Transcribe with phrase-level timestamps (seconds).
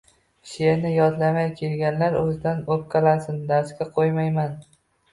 [0.53, 4.61] Sheʼrni yodlamay kelganlar oʻzidan oʻpkalasin, darsga qoʻymayman.